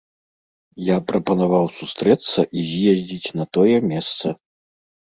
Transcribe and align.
Я 0.87 0.95
прапанаваў 1.11 1.69
сустрэцца 1.77 2.39
і 2.57 2.67
з'ездзіць 2.71 3.33
на 3.43 3.51
тое 3.55 3.77
месца. 3.95 4.27